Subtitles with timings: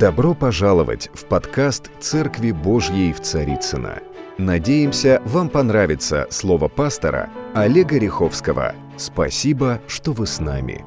[0.00, 4.00] Добро пожаловать в подкаст «Церкви Божьей в Царицына.
[4.38, 8.74] Надеемся, вам понравится слово пастора Олега Риховского.
[8.96, 10.86] Спасибо, что вы с нами.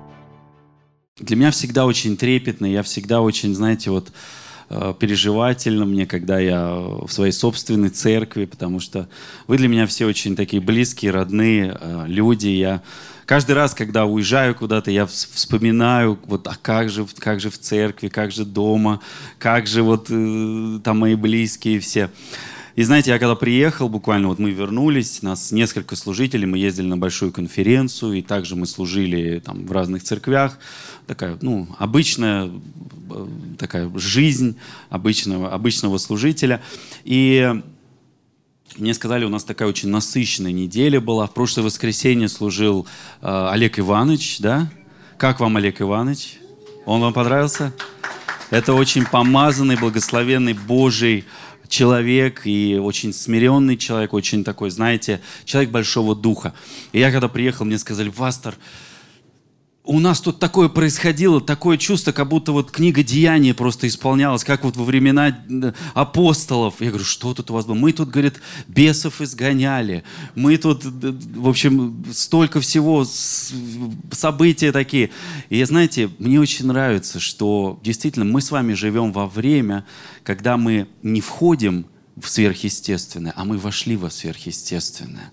[1.20, 4.12] Для меня всегда очень трепетно, я всегда очень, знаете, вот
[4.99, 9.07] переживательно мне, когда я в своей собственной церкви, потому что
[9.47, 12.47] вы для меня все очень такие близкие, родные э, люди.
[12.47, 12.81] Я
[13.25, 18.07] каждый раз, когда уезжаю куда-то, я вспоминаю, вот, а как же, как же в церкви,
[18.07, 18.99] как же дома,
[19.39, 22.09] как же вот э, там мои близкие все.
[22.75, 26.97] И знаете, я когда приехал, буквально вот мы вернулись, нас несколько служителей, мы ездили на
[26.97, 30.57] большую конференцию, и также мы служили там в разных церквях.
[31.07, 32.50] Такая, ну, обычная
[33.09, 34.58] э, такая жизнь
[34.89, 36.62] обычного, обычного служителя.
[37.03, 37.62] И
[38.78, 41.28] мне сказали, у нас такая очень насыщенная неделя была.
[41.28, 42.88] В прошлое воскресенье служил
[43.22, 44.72] э, Олег Иванович, да?
[45.17, 46.39] Как вам Олег Иванович?
[46.86, 47.73] Он вам понравился?
[48.50, 51.26] Это очень помазанный, благословенный Божий
[51.67, 56.54] человек и очень смиренный человек, очень такой, знаете, человек большого духа.
[56.92, 58.56] И я когда приехал, мне сказали, пастор,
[59.86, 64.64] у нас тут такое происходило, такое чувство, как будто вот книга Деяния просто исполнялась, как
[64.64, 66.76] вот во времена э, апостолов.
[66.80, 67.76] Я говорю, что тут у вас было?
[67.76, 70.06] Мы тут, говорит, бесов изгоняли.
[70.36, 73.06] Мы тут, в общем, столько всего,
[74.11, 75.09] события такие.
[75.50, 79.86] И, знаете, мне очень нравится, что действительно мы с вами живем во время,
[80.23, 85.31] когда мы не входим в сверхъестественное, а мы вошли во сверхъестественное.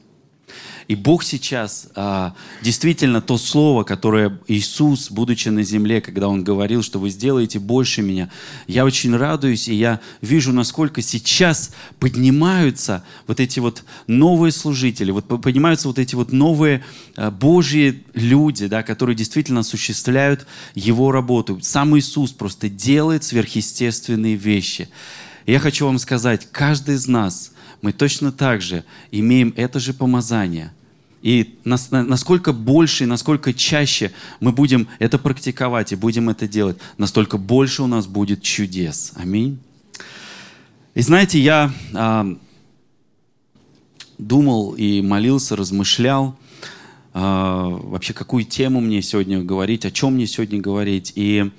[0.91, 6.83] И Бог сейчас а, действительно то слово, которое Иисус, будучи на земле, когда Он говорил,
[6.83, 8.29] что вы сделаете больше меня,
[8.67, 15.29] я очень радуюсь, и я вижу, насколько сейчас поднимаются вот эти вот новые служители, вот
[15.41, 16.83] поднимаются вот эти вот новые
[17.17, 21.61] а, Божьи люди, да, которые действительно осуществляют Его работу.
[21.63, 24.89] Сам Иисус просто делает сверхъестественные вещи.
[25.47, 30.73] Я хочу вам сказать, каждый из нас, мы точно так же имеем это же помазание–
[31.23, 37.37] и насколько больше и насколько чаще мы будем это практиковать и будем это делать, настолько
[37.37, 39.13] больше у нас будет чудес.
[39.17, 39.59] Аминь.
[40.95, 42.27] И знаете, я а,
[44.19, 46.37] думал и молился, размышлял,
[47.13, 51.13] а, вообще какую тему мне сегодня говорить, о чем мне сегодня говорить.
[51.17, 51.51] И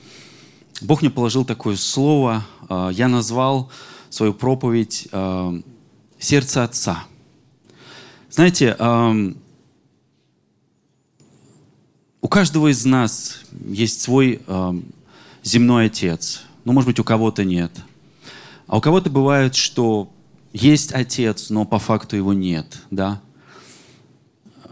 [0.82, 3.70] Бог мне положил такое слово, а, я назвал
[4.10, 5.54] свою проповедь а,
[6.20, 7.04] «Сердце Отца».
[8.30, 9.34] Знаете, у
[12.32, 14.74] каждого из нас есть свой э,
[15.44, 16.44] земной отец.
[16.64, 17.72] Ну, может быть, у кого-то нет.
[18.68, 20.10] А у кого-то бывает, что
[20.54, 23.22] есть отец, но по факту его нет, да?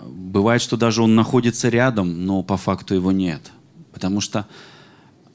[0.02, 3.52] Бывает, что даже он находится рядом, но по факту его нет.
[3.92, 4.48] Потому что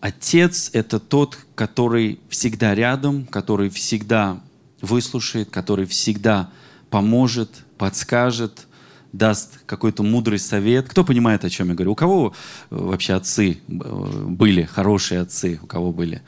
[0.00, 4.40] отец— это тот, который всегда рядом, который всегда
[4.80, 6.48] выслушает, который всегда
[6.88, 8.66] поможет, подскажет—
[9.14, 10.88] даст какой-то мудрый совет.
[10.88, 11.92] Кто понимает, о чем я говорю?
[11.92, 12.34] У кого
[12.70, 16.22] э, вообще отцы э, были, хорошие отцы, у кого были?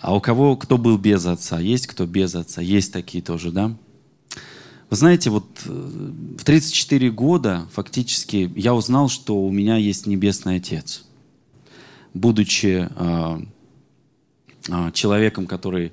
[0.00, 1.60] А у кого, кто был без отца?
[1.60, 2.60] Есть кто без отца?
[2.60, 3.76] Есть такие тоже, да?
[4.90, 10.56] Вы знаете, вот э, в 34 года фактически я узнал, что у меня есть Небесный
[10.56, 11.04] Отец.
[12.12, 13.40] Будучи э,
[14.68, 15.92] э, человеком, который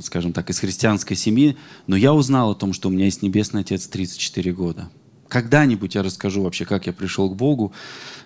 [0.00, 1.56] скажем так, из христианской семьи,
[1.86, 4.90] но я узнал о том, что у меня есть Небесный Отец 34 года.
[5.28, 7.72] Когда-нибудь я расскажу вообще, как я пришел к Богу.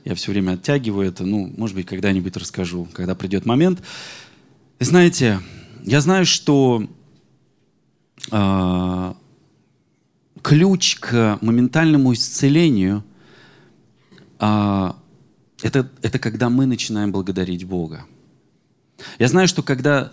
[0.05, 1.25] Я все время оттягиваю это.
[1.25, 3.83] Ну, может быть, когда-нибудь расскажу, когда придет момент.
[4.79, 5.41] И знаете,
[5.83, 6.89] я знаю, что
[8.31, 9.15] э,
[10.43, 13.03] ключ к моментальному исцелению
[14.39, 14.93] э,
[15.63, 18.05] это, это когда мы начинаем благодарить Бога.
[19.19, 20.13] Я знаю, что когда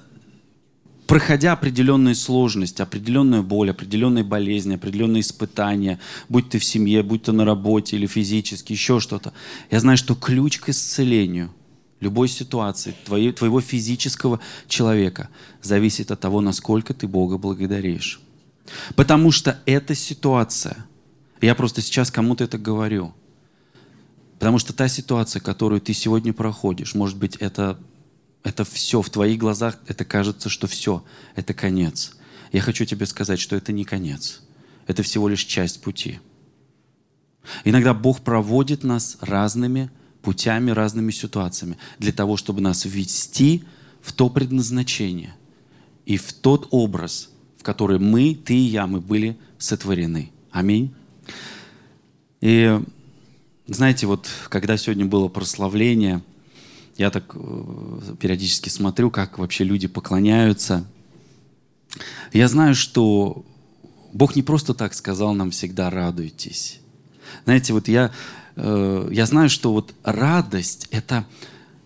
[1.10, 6.00] проходя определенные сложности, определенную боль, определенные болезни, определенные испытания,
[6.30, 9.34] будь ты в семье, будь ты на работе или физически, еще что-то,
[9.72, 11.52] я знаю, что ключ к исцелению
[12.00, 15.30] любой ситуации, твоей, твоего физического человека,
[15.64, 18.22] зависит от того, насколько ты Бога благодаришь.
[18.96, 20.86] Потому что эта ситуация,
[21.42, 23.16] я просто сейчас кому-то это говорю,
[24.38, 27.80] потому что та ситуация, которую ты сегодня проходишь, может быть, это
[28.44, 31.04] это все в твоих глазах, это кажется, что все,
[31.36, 32.16] это конец.
[32.52, 34.42] Я хочу тебе сказать, что это не конец.
[34.88, 36.20] Это всего лишь часть пути.
[37.64, 39.92] Иногда Бог проводит нас разными
[40.22, 43.64] путями, разными ситуациями для того, чтобы нас ввести
[44.02, 45.36] в то предназначение
[46.06, 50.32] и в тот образ, в который мы, ты и я, мы были сотворены.
[50.52, 50.94] Аминь.
[52.42, 52.80] И
[53.68, 56.24] знаете, вот когда сегодня было прославление–
[57.00, 60.86] я так э, периодически смотрю, как вообще люди поклоняются.
[62.34, 63.46] Я знаю, что
[64.12, 66.82] Бог не просто так сказал нам всегда радуйтесь.
[67.46, 68.12] Знаете, вот я,
[68.58, 71.26] э, я знаю, что вот радость— это,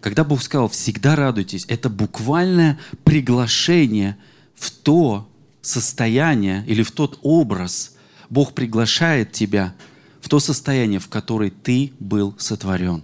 [0.02, 4.18] когда Бог сказал всегда радуйтесь, это буквальное приглашение
[4.56, 5.30] в то
[5.62, 7.96] состояние или в тот образ.
[8.32, 9.76] Бог приглашает тебя
[10.22, 13.04] в то состояние, в которое ты был сотворен.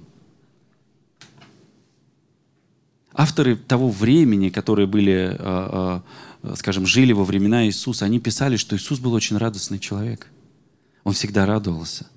[3.13, 5.99] Авторы того времени, которые были, э,
[6.43, 10.27] э, скажем, жили во времена Иисуса, они писали, что Иисус был очень радостный человек.
[11.03, 12.07] Он всегда радовался.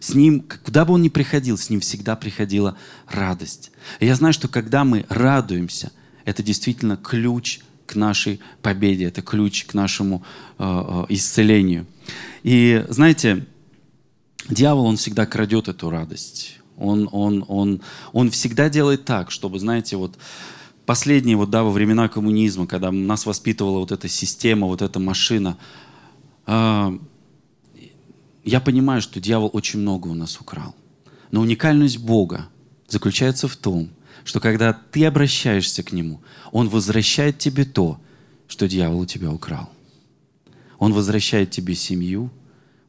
[0.00, 2.76] С ним, куда бы он ни приходил, с ним всегда приходила
[3.06, 3.70] радость.
[4.00, 5.92] И я знаю, что когда мы радуемся,
[6.24, 10.24] это действительно ключ к нашей победе, это ключ к нашему
[10.58, 11.86] э, исцелению.
[12.42, 13.46] И знаете,
[14.48, 16.59] дьявол, он всегда крадет эту радость.
[16.80, 17.82] Он, он, он,
[18.12, 20.16] он всегда делает так, чтобы, знаете, вот
[20.86, 25.56] последние вот, да, во времена коммунизма, когда нас воспитывала вот эта система, вот эта машина,
[26.46, 26.98] э,
[28.44, 30.74] я понимаю, что дьявол очень много у нас украл.
[31.30, 32.48] Но уникальность Бога
[32.88, 33.90] заключается в том,
[34.24, 38.00] что когда ты обращаешься к Нему, Он возвращает тебе то,
[38.48, 39.70] что дьявол у тебя украл.
[40.78, 42.30] Он возвращает тебе семью,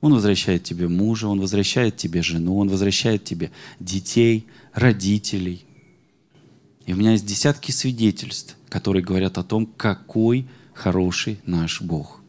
[0.02, 5.64] Он возвращает тебе мужа, Он возвращает тебе жену, Он возвращает тебе детей, родителей.
[6.88, 12.22] И у меня есть десятки свидетельств, которые говорят о том, какой хороший наш Бог.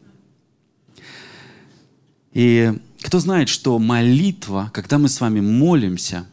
[2.31, 6.27] И кто знает, что молитва, когда мы с вами молимся,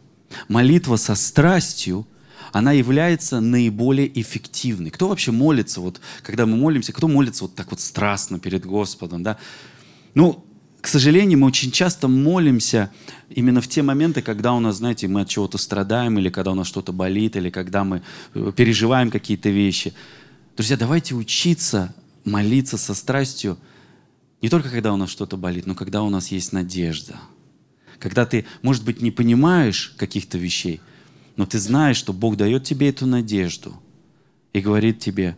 [0.49, 2.07] молитва со страстью,
[2.53, 4.91] она является наиболее эффективной.
[4.91, 9.23] Кто вообще молится, вот, когда мы молимся, кто молится вот так вот страстно перед Господом,
[9.23, 9.39] да?
[10.15, 10.45] Ну,
[10.81, 12.91] к сожалению, мы очень часто молимся
[13.29, 16.55] именно в те моменты, когда у нас, знаете, мы от чего-то страдаем, или когда у
[16.55, 18.03] нас что-то болит, или когда мы
[18.35, 19.93] э, переживаем какие-то вещи.
[20.57, 21.95] Друзья, давайте учиться
[22.25, 23.59] молиться со страстью
[24.43, 27.17] не только когда у нас что-то болит, но когда у нас есть надежда.
[27.99, 30.81] Когда ты, может быть, не понимаешь каких-то вещей,
[31.37, 33.75] но ты знаешь, что Бог дает тебе эту надежду
[34.55, 35.37] и говорит тебе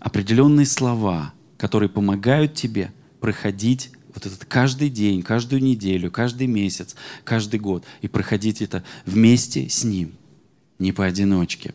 [0.00, 7.60] определенные слова, которые помогают тебе проходить вот этот каждый день, каждую неделю, каждый месяц, каждый
[7.60, 10.12] год и проходить это вместе с Ним,
[10.80, 11.72] не поодиночке.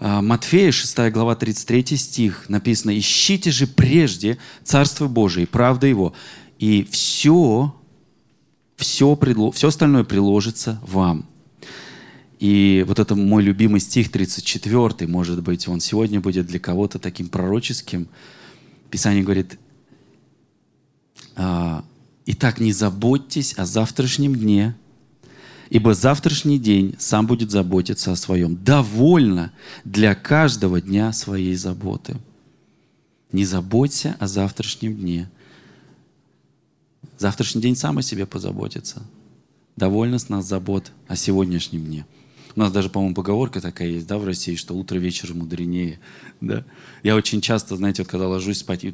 [0.00, 6.14] А, Матфея, 6 глава, 33 стих, написано, «Ищите же прежде Царство Божие, правда Его,
[6.58, 7.76] и все,
[8.76, 9.18] все,
[9.54, 11.28] все остальное приложится вам».
[12.40, 17.28] И вот это мой любимый стих 34, может быть, он сегодня будет для кого-то таким
[17.28, 18.08] пророческим.
[18.90, 19.59] Писание говорит, «А,
[22.26, 24.74] «Итак, не заботьтесь о завтрашнем дне,
[25.70, 28.56] ибо завтрашний день сам будет заботиться о своем.
[28.62, 29.52] Довольно
[29.84, 32.16] для каждого дня своей заботы».
[33.32, 35.30] Не заботься о завтрашнем дне.
[37.18, 39.02] Завтрашний день сам о себе позаботится.
[39.76, 42.06] Довольно с нас забот о сегодняшнем дне.
[42.56, 46.00] У нас даже, по-моему, поговорка такая есть, да, в России, что утро вечера мудренее.
[46.40, 46.64] Да?
[47.02, 48.92] Я очень часто, знаете, вот когда ложусь спать, я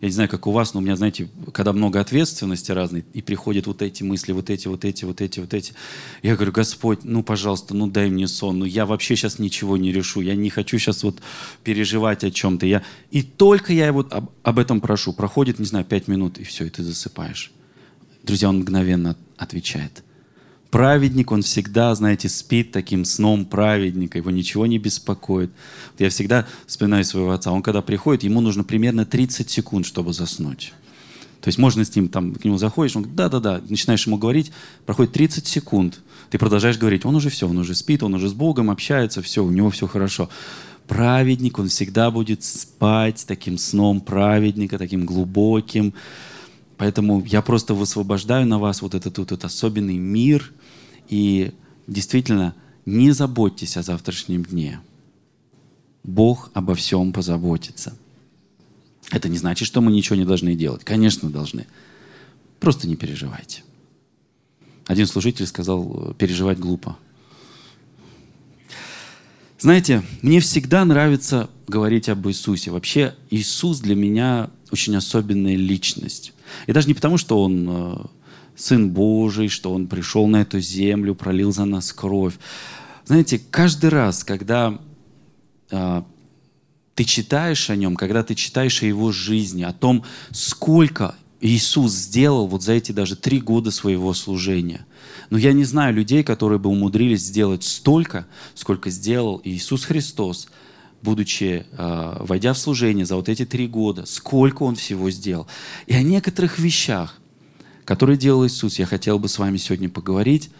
[0.00, 3.66] не знаю, как у вас, но у меня, знаете, когда много ответственности разной, и приходят
[3.66, 5.74] вот эти мысли, вот эти, вот эти, вот эти, вот эти.
[6.22, 8.58] Я говорю, Господь, ну, пожалуйста, ну, дай мне сон.
[8.58, 10.20] Ну, я вообще сейчас ничего не решу.
[10.20, 11.20] Я не хочу сейчас вот
[11.62, 12.66] переживать о чем-то.
[12.66, 12.82] Я...
[13.10, 15.12] И только я вот об, об этом прошу.
[15.12, 17.52] Проходит, не знаю, пять минут, и все, и ты засыпаешь.
[18.22, 20.02] Друзья, он мгновенно отвечает
[20.70, 25.50] праведник, он всегда, знаете, спит таким сном праведника, его ничего не беспокоит.
[25.98, 30.72] Я всегда вспоминаю своего отца, он когда приходит, ему нужно примерно 30 секунд, чтобы заснуть.
[31.40, 34.50] То есть можно с ним, там, к нему заходишь, он говорит, да-да-да, начинаешь ему говорить,
[34.84, 38.32] проходит 30 секунд, ты продолжаешь говорить, он уже все, он уже спит, он уже с
[38.32, 40.28] Богом общается, все, у него все хорошо.
[40.88, 45.94] Праведник, он всегда будет спать таким сном праведника, таким глубоким.
[46.76, 50.52] Поэтому я просто высвобождаю на вас вот этот, вот этот особенный мир–
[51.08, 51.52] и
[51.86, 54.80] действительно, не заботьтесь о завтрашнем дне.
[56.04, 57.96] Бог обо всем позаботится.
[59.10, 60.84] Это не значит, что мы ничего не должны делать.
[60.84, 61.66] Конечно, должны.
[62.60, 63.62] Просто не переживайте.
[64.86, 66.96] Один служитель сказал, переживать глупо.
[69.58, 72.70] Знаете, мне всегда нравится говорить об Иисусе.
[72.70, 76.32] Вообще, Иисус для меня очень особенная личность.
[76.66, 77.96] И даже не потому, что Он э,
[78.56, 82.34] Сын Божий, что Он пришел на эту землю, пролил за нас кровь.
[83.04, 84.78] Знаете, каждый раз, когда
[85.70, 86.04] а,
[86.94, 92.46] ты читаешь о Нем, когда ты читаешь о Его жизни, о том, сколько Иисус сделал
[92.46, 94.86] вот за эти даже три года своего служения.
[95.28, 100.48] Но я не знаю людей, которые бы умудрились сделать столько, сколько сделал Иисус Христос,
[101.02, 105.46] будучи, э, войдя в служение за вот эти три года, сколько Он всего сделал.
[105.86, 107.20] И о некоторых вещах,
[107.86, 110.50] которые делал Иисус, я хотел бы с вами сегодня поговорить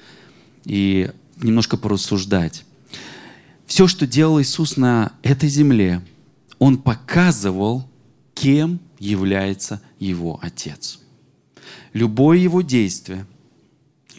[0.64, 1.10] и
[1.42, 2.64] немножко порассуждать.
[3.66, 6.00] Все, что делал Иисус на этой земле,
[6.60, 7.86] Он показывал,
[8.32, 11.00] кем является Его Отец.
[11.92, 13.26] Любое Его действие,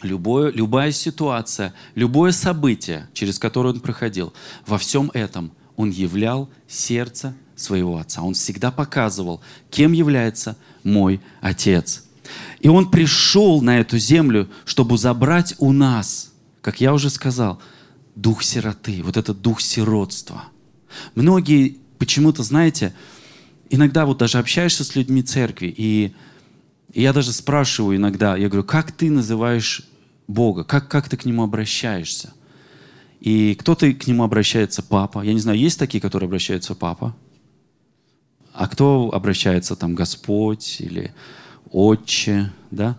[0.02, 4.34] любое, любая ситуация, любое событие, через которое Он проходил,
[4.66, 8.22] во всем этом Он являл сердце своего Отца.
[8.22, 12.04] Он всегда показывал, кем является мой Отец.
[12.60, 17.60] И Он пришел на эту землю, чтобы забрать у нас, как я уже сказал,
[18.14, 20.44] дух сироты, вот этот дух сиротства.
[21.14, 22.94] Многие почему-то, знаете,
[23.70, 26.14] иногда вот даже общаешься с людьми церкви, и,
[26.92, 29.82] и я даже спрашиваю иногда, я говорю, как ты называешь
[30.26, 32.32] Бога, как, как ты к Нему обращаешься?
[33.20, 35.22] И кто-то к Нему обращается папа.
[35.22, 37.16] Я не знаю, есть такие, которые обращаются папа?
[38.52, 41.14] А кто обращается там Господь или
[41.70, 42.98] Отче, да?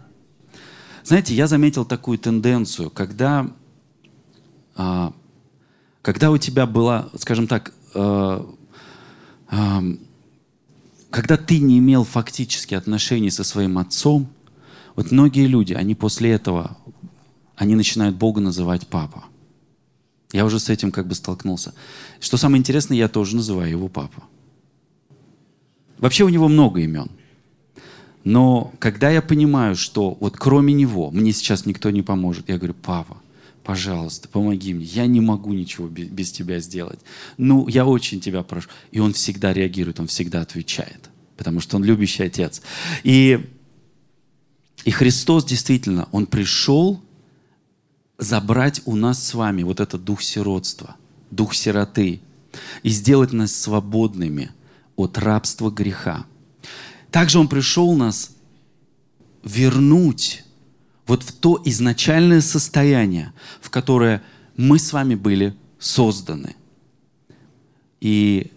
[1.03, 3.49] Знаете, я заметил такую тенденцию, когда
[4.75, 5.13] а,
[6.01, 8.45] когда у тебя была, скажем так, э,
[11.09, 14.27] когда ты не имел фактически отношений со своим отцом,
[14.95, 16.77] вот многие люди, они после этого,
[17.55, 19.25] они начинают Бога называть папа.
[20.31, 21.73] Я уже с этим как бы столкнулся.
[22.19, 24.23] Что самое интересное, я тоже называю его папа.
[25.97, 27.11] Вообще у него много имен.
[28.23, 32.75] Но когда я понимаю, что вот кроме него мне сейчас никто не поможет, я говорю,
[32.81, 33.17] папа,
[33.63, 36.99] пожалуйста, помоги мне, я не могу ничего без тебя сделать.
[37.38, 38.69] Ну, я очень тебя прошу.
[38.91, 42.61] И он всегда реагирует, он всегда отвечает, потому что он любящий отец.
[43.03, 43.47] И,
[44.83, 47.01] и Христос действительно, он пришел
[48.17, 50.95] забрать у нас с вами вот этот дух сиротства,
[51.31, 52.21] дух сироты,
[52.83, 54.51] и сделать нас свободными
[54.95, 56.25] от рабства греха.
[57.11, 58.31] Также Он пришел нас
[59.43, 60.43] вернуть
[61.07, 64.21] вот в то изначальное состояние, в которое
[64.55, 66.55] мы с вами были созданы.
[67.99, 68.51] И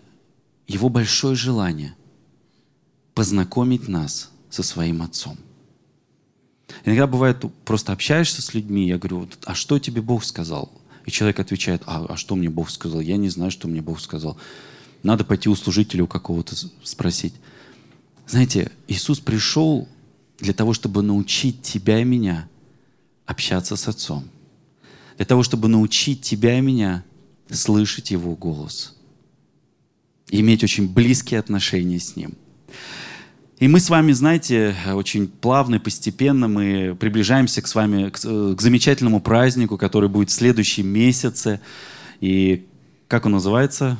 [0.66, 1.94] его большое желание
[3.14, 5.38] познакомить нас со своим Отцом.
[6.84, 10.70] Иногда бывает, просто общаешься с людьми, я говорю, а что тебе Бог сказал?
[11.06, 13.00] И человек отвечает, а, а что мне Бог сказал?
[13.00, 14.36] Я не знаю, что мне Бог сказал.
[15.02, 17.34] Надо пойти у служителя у какого-то спросить.
[18.26, 19.88] Знаете, Иисус пришел
[20.38, 22.48] для того, чтобы научить тебя и меня
[23.26, 24.24] общаться с Отцом.
[25.16, 27.04] Для того, чтобы научить тебя и меня
[27.50, 28.96] слышать Его голос.
[30.30, 32.34] И иметь очень близкие отношения с Ним.
[33.58, 38.18] И мы с вами, знаете, очень плавно и постепенно мы приближаемся к с вами к,
[38.18, 41.60] к замечательному празднику, который будет в следующем месяце.
[42.20, 42.66] И
[43.06, 43.98] как он называется?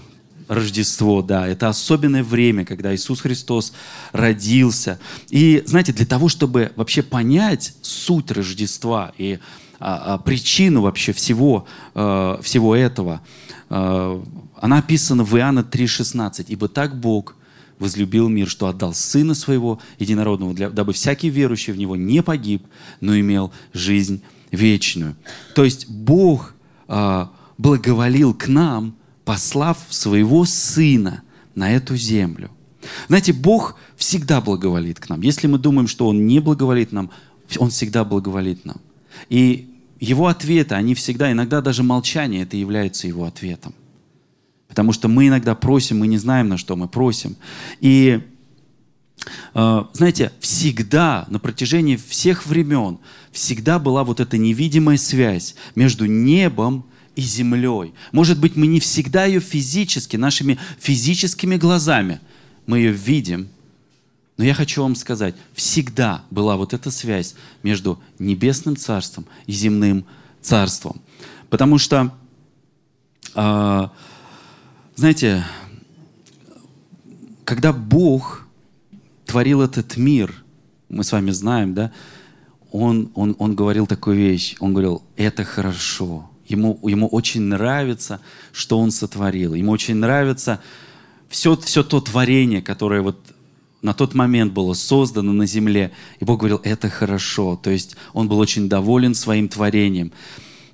[0.49, 3.73] Рождество, да, это особенное время, когда Иисус Христос
[4.13, 4.99] родился.
[5.31, 9.39] И, знаете, для того, чтобы вообще понять суть Рождества и
[9.79, 13.21] а, а, причину вообще всего, а, всего этого,
[13.69, 14.23] а,
[14.61, 16.47] она описана в Иоанна 3,16.
[16.49, 17.35] «Ибо так Бог
[17.79, 22.65] возлюбил мир, что отдал Сына Своего Единородного, для, дабы всякий верующий в Него не погиб,
[23.01, 24.23] но имел жизнь
[24.53, 25.17] вечную».
[25.57, 26.55] То есть Бог
[26.87, 31.23] а, благоволил к нам– послав своего Сына
[31.55, 32.51] на эту землю.
[33.09, 35.21] Знаете, Бог всегда благоволит к нам.
[35.21, 37.11] Если мы думаем, что Он не благоволит нам,
[37.59, 38.81] Он всегда благоволит нам.
[39.29, 43.75] И Его ответы, они всегда, иногда даже молчание, это является Его ответом.
[44.69, 47.37] Потому что мы иногда просим, мы не знаем, на что мы просим.
[47.81, 48.23] И
[49.55, 52.99] э, знаете, всегда, на протяжении всех времен,
[53.31, 57.93] всегда была вот эта невидимая связь между небом и землей.
[58.13, 62.21] Может быть, мы не всегда ее физически, нашими физическими глазами,
[62.67, 63.49] мы ее видим,
[64.37, 70.05] но я хочу вам сказать, всегда была вот эта связь между небесным царством и земным
[70.41, 71.01] царством.
[71.51, 72.13] Потому что,
[73.35, 73.89] э,
[74.97, 75.45] знаете,
[77.45, 78.47] когда Бог
[79.27, 80.43] творил этот мир,
[80.89, 81.93] мы с вами знаем, да,
[82.71, 88.21] он, он, он говорил такую вещь, он говорил, это хорошо, Ему, ему очень нравится,
[88.53, 89.55] что он сотворил.
[89.55, 90.61] Ему очень нравится
[91.29, 93.19] все, все то творение, которое вот
[93.83, 95.93] на тот момент было создано на земле.
[96.21, 97.57] И Бог говорил, это хорошо.
[97.57, 100.13] То есть он был очень доволен своим творением.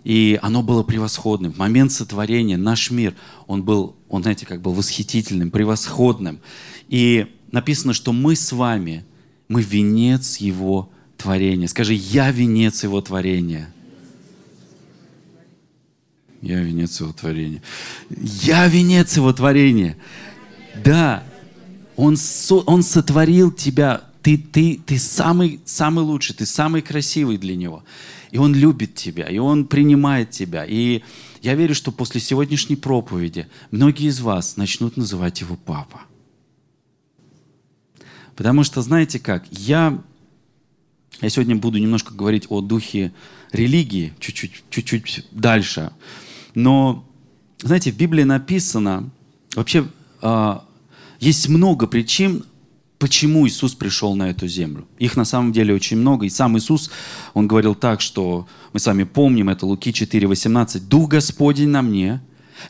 [0.04, 1.52] И оно было превосходным.
[1.52, 3.14] В момент сотворения наш мир,
[3.47, 6.40] он был, он, знаете, как был восхитительным, превосходным.
[6.88, 9.04] И написано, что мы с вами
[9.49, 11.68] Мы венец Его творения.
[11.68, 13.73] Скажи, я венец Его творения.
[16.49, 17.61] Я венец Его творения.
[18.09, 19.99] Я венец Его творения.
[20.83, 21.23] Да,
[21.95, 24.05] Он, со, он сотворил тебя.
[24.23, 27.85] Ты, ты, ты самый, самый лучший, ты самый красивый для Него.
[28.31, 30.64] И Он любит тебя, и Он принимает тебя.
[30.67, 31.02] И
[31.43, 36.00] я верю, что после сегодняшней проповеди многие из вас начнут называть Его Папа.
[38.37, 40.02] Потому что, знаете как, я,
[41.21, 43.12] я сегодня буду немножко говорить о духе
[43.52, 45.93] религии, чуть-чуть, чуть-чуть дальше.
[46.59, 47.05] Но,
[47.62, 49.11] знаете, в Библии написано,
[49.55, 49.87] вообще
[50.21, 50.55] э,
[51.21, 52.43] есть много причин,
[52.99, 54.85] почему Иисус пришел на эту землю.
[54.99, 56.27] Их на самом деле очень много.
[56.27, 56.91] И сам Иисус,
[57.33, 60.81] Он говорил так, что мы с вами помним, это Луки 4,18.
[60.81, 62.21] «Дух Господень на мне,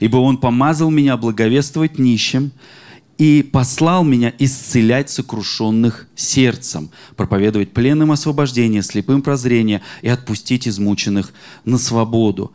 [0.01, 2.53] ибо Он помазал меня благовествовать нищим,
[3.17, 11.33] и послал меня исцелять сокрушенных сердцем, проповедовать пленным освобождение, слепым прозрение и отпустить измученных
[11.65, 12.53] на свободу.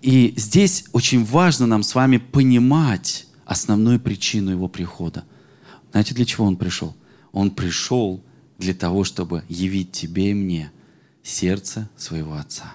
[0.00, 5.24] И здесь очень важно нам с вами понимать основную причину его прихода.
[5.90, 6.94] Знаете, для чего он пришел?
[7.32, 8.22] Он пришел
[8.58, 10.70] для того, чтобы явить тебе и мне
[11.22, 12.74] сердце своего Отца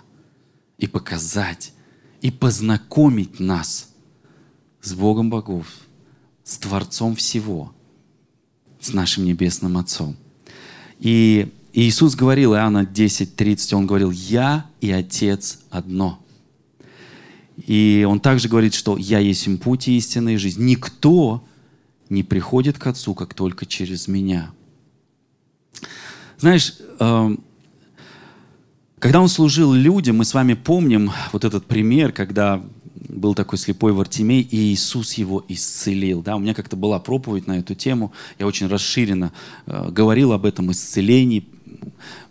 [0.78, 1.74] и показать,
[2.22, 3.90] и познакомить нас
[4.82, 5.68] с Богом богов,
[6.44, 7.74] с Творцом всего,
[8.80, 10.16] с нашим Небесным Отцом.
[11.00, 16.23] И Иисус говорил, Иоанна 10:30, Он говорил, «Я и Отец одно».
[17.58, 20.64] И Он также говорит, что «Я есть им путь и истинная жизнь».
[20.64, 21.44] Никто
[22.10, 24.52] не приходит к Отцу, как только через Меня.
[26.38, 27.44] Знаешь, эм,
[29.00, 32.64] когда Он служил людям, мы с вами помним вот этот пример, когда
[33.10, 36.22] был такой слепой Вартимей, и Иисус его исцелил.
[36.22, 39.32] Да, у меня как-то была проповедь на эту тему, я очень расширенно
[39.66, 41.46] э, говорил об этом исцелении,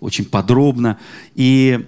[0.00, 0.99] очень подробно.
[1.35, 1.87] И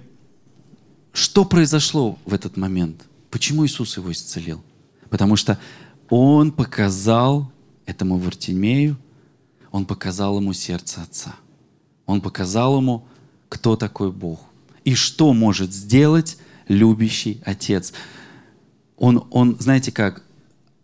[1.13, 3.05] что произошло в этот момент?
[3.35, 4.63] Почему Иисус его исцелил?
[5.09, 5.59] Потому что
[6.09, 7.51] Он показал
[7.85, 8.95] этому Вартимею,
[9.73, 11.35] Он показал ему сердце Отца.
[12.05, 13.05] Он показал ему,
[13.49, 14.39] кто такой Бог.
[14.85, 16.37] И что может сделать
[16.69, 17.91] любящий Отец
[18.95, 20.23] он, он, знаете как,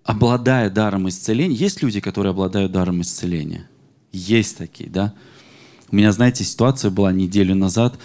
[0.04, 3.70] обладая даром исцеления, есть люди, которые обладают даром исцеления?
[4.12, 5.14] Есть такие, да?
[5.90, 7.98] У меня, знаете, ситуация была неделю назад,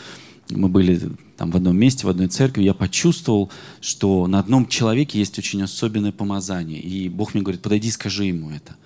[0.50, 5.18] мы были там в одном месте, в одной церкви, я почувствовал, что на одном человеке
[5.18, 6.80] есть очень особенное помазание.
[6.80, 8.76] И Бог мне говорит, подойди, скажи ему это.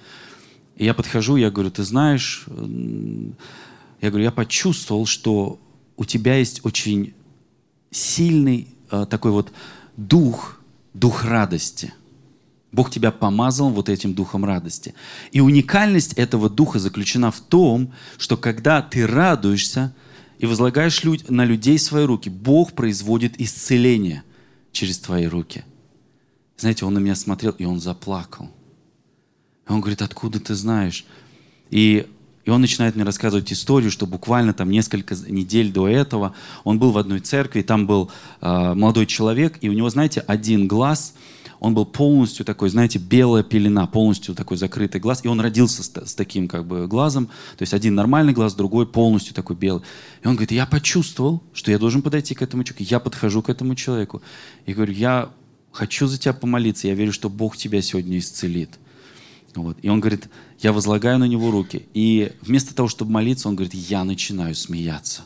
[0.76, 5.60] И я подхожу, я говорю, ты знаешь, я говорю, я почувствовал, что
[5.96, 7.14] у тебя есть очень
[7.90, 9.52] сильный э, такой вот
[9.96, 10.60] дух,
[10.94, 11.92] дух радости.
[12.72, 14.94] Бог тебя помазал вот этим духом радости.
[15.32, 19.92] И уникальность этого духа заключена в том, что когда ты радуешься
[20.40, 24.22] и возлагаешь на людей свои руки, Бог производит исцеление
[24.72, 25.64] через твои руки.
[26.56, 28.50] Знаете, он на меня смотрел, и он заплакал.
[29.68, 31.04] И он говорит, откуда ты знаешь?
[31.68, 32.06] И,
[32.46, 36.90] и он начинает мне рассказывать историю, что буквально там несколько недель до этого он был
[36.92, 41.12] в одной церкви, там был э, молодой человек, и у него, знаете, один глаз,
[41.60, 45.92] он был полностью такой, знаете, белая пелена, полностью такой закрытый глаз, и он родился с,
[45.94, 49.82] с таким как бы глазом, то есть один нормальный глаз, другой полностью такой белый.
[50.24, 52.90] И он говорит, я почувствовал, что я должен подойти к этому человеку.
[52.90, 54.22] Я подхожу к этому человеку
[54.64, 55.30] и говорю, я
[55.70, 58.70] хочу за тебя помолиться, я верю, что Бог тебя сегодня исцелит.
[59.54, 59.76] Вот.
[59.82, 60.28] И он говорит,
[60.60, 61.86] я возлагаю на него руки.
[61.92, 65.22] И вместо того, чтобы молиться, он говорит, я начинаю смеяться.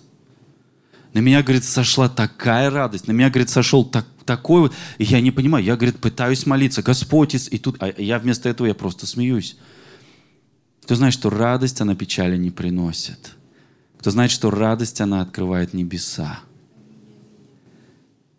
[1.12, 5.20] На меня, говорит, сошла такая радость, на меня, говорит, сошел так, такой вот, и я
[5.20, 9.06] не понимаю, я, говорит, пытаюсь молиться, Господь, и тут, а я вместо этого, я просто
[9.06, 9.56] смеюсь.
[10.82, 13.32] Кто знает, что радость, она печали не приносит.
[13.98, 16.40] Кто знает, что радость, она открывает небеса.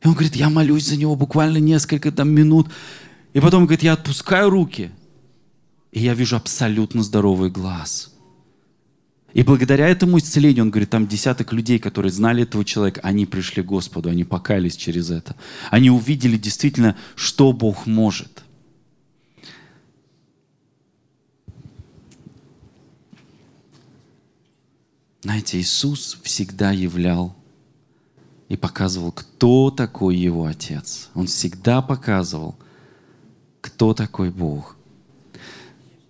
[0.02, 2.70] И он говорит, я молюсь за него буквально несколько там минут,
[3.34, 4.92] и потом, говорит, я отпускаю руки–
[5.96, 8.14] и я вижу абсолютно здоровый глаз.
[9.36, 13.62] И благодаря этому исцелению, он говорит, там десяток людей, которые знали этого человека, они пришли
[13.62, 15.36] к Господу, они покались через это.
[15.70, 18.46] Они увидели действительно, что Бог может.
[25.22, 27.36] Знаете, Иисус всегда являл
[28.48, 31.10] и показывал, кто такой его Отец.
[31.14, 32.56] Он всегда показывал,
[33.60, 34.75] кто такой Бог.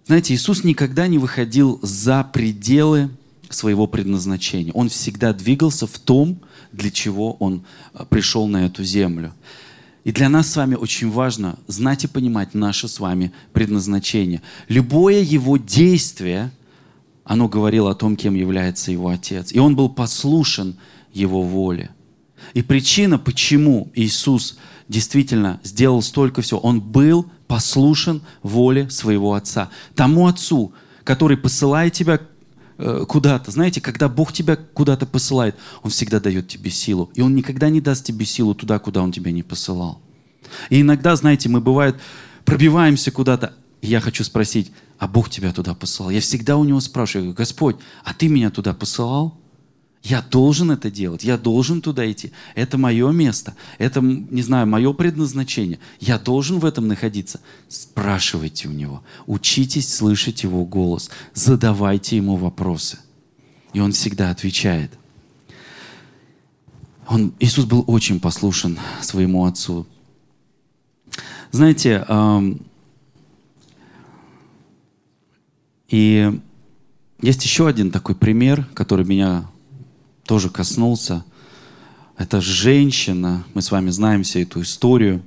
[0.05, 3.09] Знаете, Иисус никогда не выходил за пределы
[3.49, 4.71] своего предназначения.
[4.73, 6.39] Он всегда двигался в том,
[6.71, 7.63] для чего Он
[7.93, 9.33] а, пришел на эту землю.
[10.03, 14.43] И для нас с вами очень важно знать и понимать наше с вами предназначение.
[14.67, 16.51] Любое Его действие,
[17.23, 19.51] оно говорило о том, кем является его отец.
[19.51, 20.75] И он был послушен
[21.11, 21.89] его воле.
[22.53, 29.69] И причина, почему Иисус действительно сделал столько всего, он был послушен воле своего отца.
[29.95, 32.19] Тому отцу, который посылает тебя
[32.77, 33.51] э, куда-то.
[33.51, 37.11] Знаете, когда Бог тебя куда-то посылает, Он всегда дает тебе силу.
[37.13, 40.01] И Он никогда не даст тебе силу туда, куда Он тебя не посылал.
[40.69, 41.95] И иногда, знаете, мы бывает
[42.45, 43.53] пробиваемся куда-то.
[43.81, 46.11] И я хочу спросить, а Бог тебя туда посылал?
[46.11, 49.37] Я всегда у Него спрашиваю, Господь, а Ты меня туда посылал?
[50.05, 52.31] Я должен это делать, я должен туда идти.
[52.53, 55.79] Это мое место, это, не знаю, мое предназначение.
[55.99, 57.41] Я должен в этом находиться.
[57.69, 62.99] Спрашивайте у него, учитесь слышать его голос, задавайте ему вопросы.
[63.73, 64.91] И он всегда отвечает.
[67.07, 69.87] Он, Иисус был очень послушен своему Отцу.
[71.49, 72.61] Знаете, эм,
[75.87, 76.39] и
[77.23, 79.49] есть еще один такой пример, который меня
[80.25, 81.23] тоже коснулся.
[82.17, 85.21] Это женщина, мы с вами знаем всю эту историю.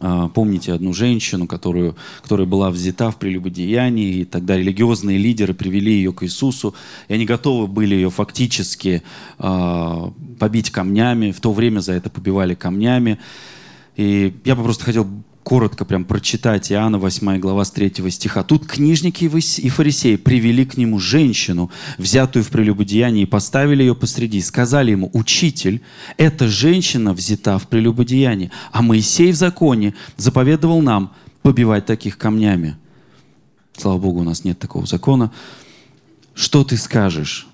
[0.00, 5.92] А, помните одну женщину, которую, которая была взята в прелюбодеянии, и тогда религиозные лидеры привели
[5.92, 6.74] ее к Иисусу,
[7.08, 9.02] и они готовы были ее фактически
[9.38, 11.32] э, побить камнями.
[11.32, 13.18] В то время за это побивали камнями.
[13.96, 15.08] И я бы просто хотел
[15.48, 18.42] коротко прям прочитать Иоанна 8 глава с 3 стиха.
[18.42, 24.42] Тут книжники и фарисеи привели к нему женщину, взятую в прелюбодеянии, и поставили ее посреди.
[24.42, 25.80] Сказали ему, учитель,
[26.18, 32.76] эта женщина взята в прелюбодеянии, а Моисей в законе заповедовал нам побивать таких камнями.
[33.74, 35.32] Слава Богу, у нас нет такого закона.
[36.34, 37.46] Что ты скажешь?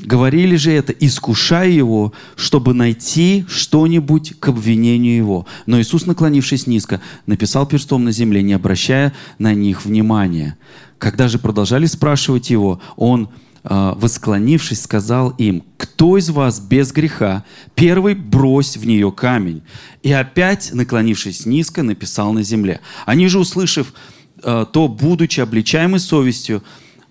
[0.00, 5.46] Говорили же это, искушая его, чтобы найти что-нибудь к обвинению его.
[5.66, 10.58] Но Иисус, наклонившись низко, написал перстом на земле, не обращая на них внимания.
[10.98, 13.28] Когда же продолжали спрашивать его, он,
[13.62, 17.44] а, восклонившись, сказал им, «Кто из вас без греха?
[17.76, 19.62] Первый брось в нее камень».
[20.02, 22.80] И опять, наклонившись низко, написал на земле.
[23.06, 23.94] Они же, услышав
[24.42, 26.64] а, то, будучи обличаемы совестью,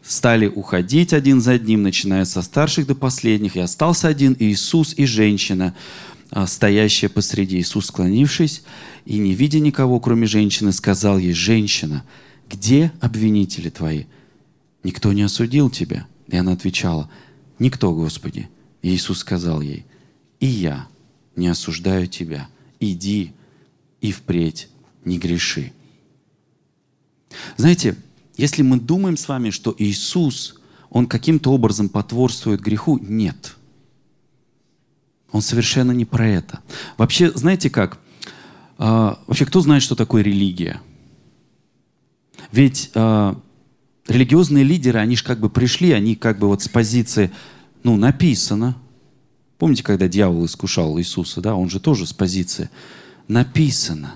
[0.04, 5.06] стали уходить один за одним, начиная со старших до последних, и остался один Иисус и
[5.06, 5.74] женщина,
[6.30, 7.60] а, стоящая посреди.
[7.60, 8.64] Иисус, склонившись
[9.06, 12.04] и не видя никого, кроме женщины, сказал ей, «Женщина,
[12.50, 14.06] где обвинители твои?
[14.84, 17.10] Никто не осудил тебя?» И она отвечала,
[17.58, 18.50] «Никто, Господи».
[18.82, 19.86] И Иисус сказал ей,
[20.40, 20.88] «И я
[21.36, 22.50] не осуждаю тебя.
[22.80, 23.32] Иди
[24.02, 24.68] и впредь
[25.06, 25.72] не греши».
[27.58, 27.96] Знаете,
[28.36, 30.56] если мы думаем с вами, что Иисус,
[30.90, 33.56] Он каким-то образом потворствует греху, нет.
[35.32, 36.60] Он совершенно не про это.
[36.98, 38.00] Вообще, знаете как?
[38.78, 40.82] А, вообще, кто знает, что такое религия?
[42.52, 43.40] Ведь а,
[44.08, 47.32] религиозные лидеры, они же как бы пришли, они как бы вот с позиции,
[47.84, 48.78] ну, написано.
[49.58, 51.56] Помните, когда дьявол искушал Иисуса, да?
[51.56, 52.70] Он же тоже с позиции
[53.28, 54.16] написано.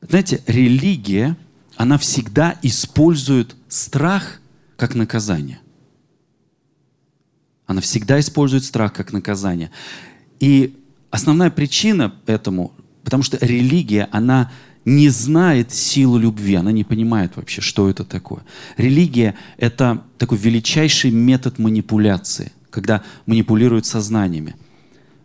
[0.00, 1.36] Знаете, религия–
[1.80, 4.42] она всегда использует страх
[4.76, 5.60] как наказание.
[7.64, 9.70] Она всегда использует страх как наказание.
[10.40, 14.52] И основная причина этому, потому что религия, она
[14.84, 18.42] не знает силу любви, она не понимает вообще, что это такое.
[18.76, 24.54] Религия— это такой величайший метод манипуляции, когда манипулируют сознаниями.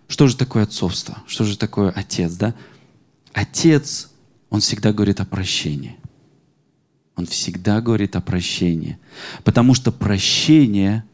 [0.07, 1.17] Что же такое отцовство?
[1.27, 2.31] Что же такое отец?
[2.35, 2.55] Да?
[3.33, 4.09] Отец,
[4.49, 5.97] он всегда говорит о прощении.
[7.15, 8.97] Он всегда говорит о прощении.
[9.43, 11.05] Потому что прощение,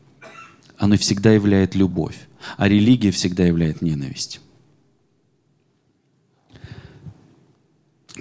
[0.77, 2.17] оно всегда являет любовь,
[2.57, 4.41] а религия всегда являет ненависть.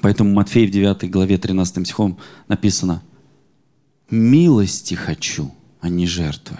[0.02, 3.02] Поэтому Матфей в 9 главе 13 стихом написано
[4.10, 6.58] «Милости хочу, а не жертвы».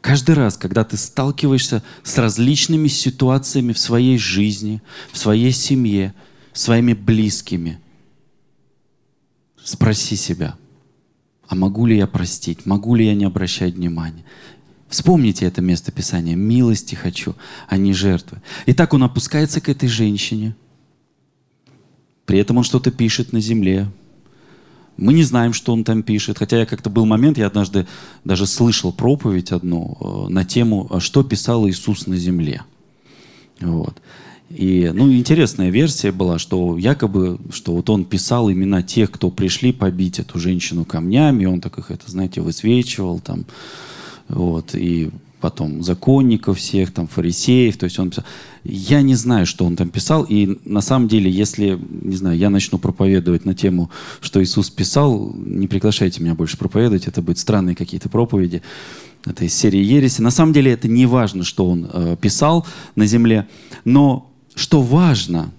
[0.00, 4.82] Каждый раз, когда ты сталкиваешься с различными ситуациями в своей жизни,
[5.12, 6.14] в своей семье,
[6.52, 7.80] своими близкими–
[9.64, 10.56] Спроси себя,
[11.46, 14.24] а могу ли я простить, могу ли я не обращать внимания?
[14.88, 16.36] Вспомните это место Писания.
[16.36, 17.34] Милости хочу,
[17.66, 18.42] а не жертвы.
[18.66, 20.54] И так он опускается к этой женщине.
[22.26, 23.90] При этом он что-то пишет на земле.
[24.98, 26.36] Мы не знаем, что он там пишет.
[26.36, 27.86] Хотя я как-то был момент, я однажды
[28.24, 32.62] даже слышал проповедь одну э, на тему, а что писал Иисус на земле.
[33.60, 34.02] Вот.
[34.54, 39.72] И, ну, интересная версия была, что якобы, что вот он писал имена тех, кто пришли
[39.72, 43.46] побить эту женщину камнями, он так их, это, знаете, высвечивал там,
[44.28, 45.10] вот, и
[45.40, 48.24] потом законников всех, там, фарисеев, то есть он писал.
[48.62, 52.50] Я не знаю, что он там писал, и на самом деле, если, не знаю, я
[52.50, 57.74] начну проповедовать на тему, что Иисус писал, не приглашайте меня больше проповедовать, это будут странные
[57.74, 58.62] какие-то проповеди.
[59.24, 60.20] Это из серии ереси.
[60.20, 63.46] На самом деле это не важно, что он э, писал на земле,
[63.84, 65.50] но что важно,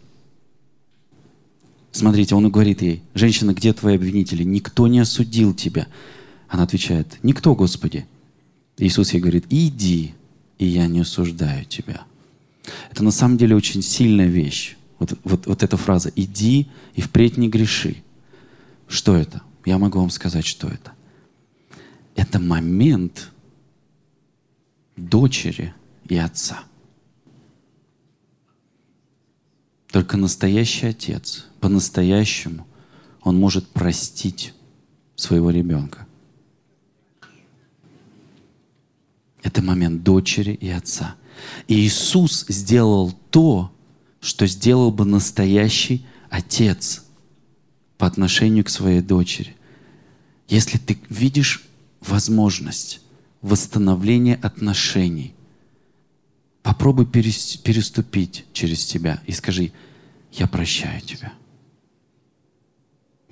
[1.92, 4.44] смотрите, он говорит ей, женщина, где твои обвинители?
[4.44, 5.88] Никто не осудил тебя.
[6.48, 8.06] Она отвечает, никто, Господи.
[8.78, 10.14] Иисус ей говорит, иди,
[10.58, 12.06] и я не осуждаю тебя.
[12.92, 14.76] Это на самом деле очень сильная вещь.
[15.00, 17.98] Вот, вот, вот эта фраза «иди и впредь не греши».
[18.88, 19.42] Что это?
[19.66, 20.94] Я могу вам сказать, что это.
[22.16, 23.32] Это момент
[24.96, 25.74] дочери
[26.08, 26.64] и отца.
[29.94, 32.66] Только настоящий отец, по-настоящему,
[33.22, 34.56] он может простить
[35.16, 36.08] своего ребенка.
[39.44, 41.14] Это момент дочери и отца.
[41.68, 43.72] И Иисус сделал то,
[44.20, 47.06] что сделал бы настоящий отец
[48.00, 49.56] по отношению к своей дочери.
[50.48, 51.64] Если ты видишь
[52.02, 53.00] возможность
[53.44, 55.36] восстановления отношений,
[56.64, 59.72] попробуй переступить через тебя и скажи,
[60.32, 61.34] я прощаю тебя.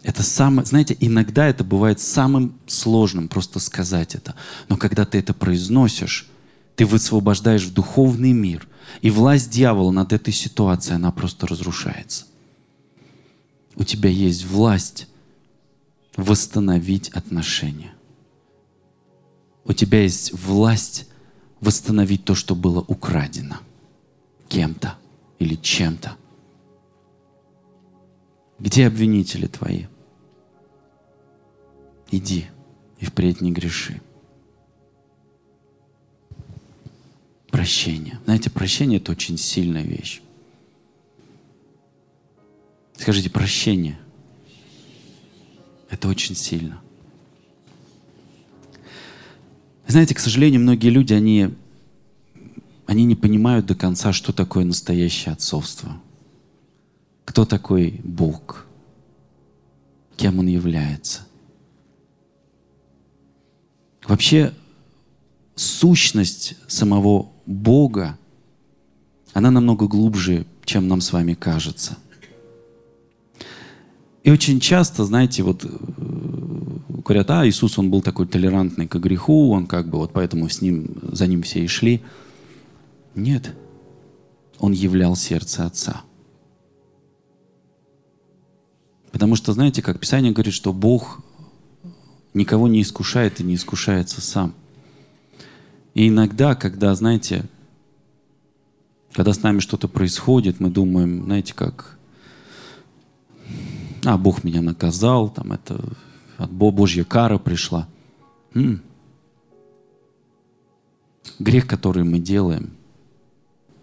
[0.04, 4.36] Это самое, знаете, иногда это бывает самым сложным просто сказать это.
[4.68, 6.28] Но когда ты это произносишь,
[6.76, 8.68] ты высвобождаешь в духовный мир.
[9.02, 12.26] И власть дьявола над этой ситуацией, она просто разрушается.
[13.76, 15.08] У тебя есть власть
[16.18, 17.94] восстановить отношения.
[19.64, 21.08] У тебя есть власть
[21.62, 23.58] восстановить то, что было украдено
[24.50, 24.98] кем-то
[25.40, 26.18] или чем-то.
[28.60, 29.86] Где обвинители твои?
[32.12, 32.48] Иди
[33.00, 34.02] и впредь не греши.
[37.50, 38.20] Прощение.
[38.26, 40.22] Знаете, прощение– это очень сильная вещь.
[42.98, 44.00] Скажите, прощение–
[45.90, 46.82] это очень сильно.
[49.92, 51.50] Знаете, к сожалению, многие люди, они,
[52.86, 56.02] они не понимают до конца, что такое настоящее отцовство–
[57.32, 58.66] кто такой Бог,
[60.18, 61.22] кем Он является.
[64.06, 64.54] Вообще,
[65.56, 68.18] сущность самого Бога,
[69.32, 71.98] она намного глубже, чем нам с вами кажется.
[74.24, 75.70] И очень часто, знаете, вот э,
[77.04, 80.62] говорят, а, Иисус, он был такой толерантный к греху, он как бы вот поэтому с
[80.62, 82.02] ним, за ним все и шли.
[83.16, 83.56] Нет,
[84.60, 86.02] он являл сердце Отца–
[89.12, 91.20] Потому что, знаете, как Писание говорит, что Бог
[92.34, 94.54] никого не искушает и не искушается сам.
[95.94, 97.44] И иногда, когда, знаете,
[99.12, 102.00] когда с нами что-то происходит, мы думаем, знаете, как,
[104.06, 105.80] а, Бог меня наказал, там это
[106.38, 107.88] от Божья кара пришла.
[108.54, 108.82] М-м.
[111.40, 112.72] Грех, который мы делаем,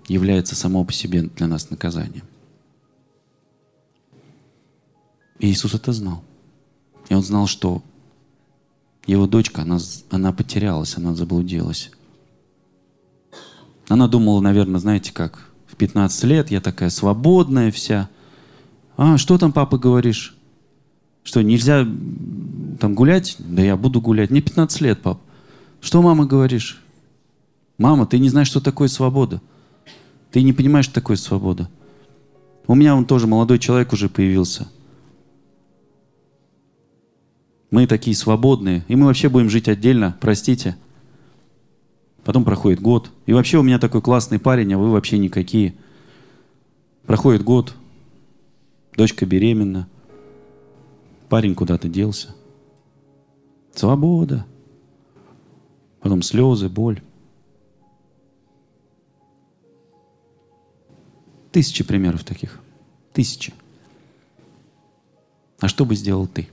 [0.08, 2.24] является само по себе для нас наказанием.
[5.38, 6.24] И Иисус это знал.
[7.08, 7.82] И он знал, что
[9.06, 9.78] его дочка, она,
[10.10, 11.90] она потерялась, она заблудилась.
[13.88, 18.10] Она думала, наверное, знаете как, в 15 лет я такая свободная вся.
[18.98, 20.36] А, что там, папа, говоришь?
[21.22, 21.86] Что, нельзя
[22.78, 23.36] там гулять?
[23.38, 24.28] Да я буду гулять.
[24.30, 25.18] Мне 15 лет, пап.
[25.80, 26.82] Что, мама, говоришь?
[27.78, 29.40] Мама, ты не знаешь, что такое свобода.
[30.32, 31.70] Ты не понимаешь, что такое свобода.
[32.66, 34.68] У меня он тоже молодой человек уже появился–
[37.70, 40.76] мы такие свободные, и мы вообще будем жить отдельно, простите.
[42.24, 43.10] Потом проходит год.
[43.26, 45.74] И вообще у меня такой классный парень, а вы вообще никакие.
[47.06, 47.74] Проходит год,
[48.98, 49.88] дочка беременна,
[51.28, 52.34] парень куда-то делся.
[53.72, 54.44] Свобода.
[56.00, 57.00] Потом слезы, боль.
[61.52, 62.58] Тысячи примеров таких.
[63.12, 63.54] Тысячи.
[65.60, 66.48] А что бы сделал ты?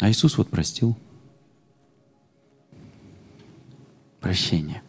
[0.00, 0.96] А Иисус вот простил.
[4.20, 4.82] Прощение.